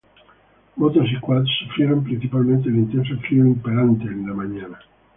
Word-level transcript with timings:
Motos 0.77 1.05
y 1.11 1.19
Quads 1.19 1.47
sufrieron 1.59 2.03
principalmente 2.03 2.69
el 2.69 2.77
intenso 2.77 3.15
frío 3.17 3.45
imperante 3.45 4.05
en 4.05 4.25
la 4.25 4.33
mañana. 4.33 4.79